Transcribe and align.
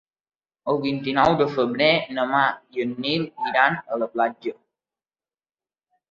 El 0.71 0.77
vint-i-nou 0.83 1.33
de 1.41 1.45
febrer 1.57 1.89
na 2.17 2.23
Mar 2.31 2.45
i 2.77 2.85
en 2.85 2.95
Nil 3.03 3.25
iran 3.49 3.77
a 3.97 4.01
la 4.05 4.09
platja. 4.15 4.55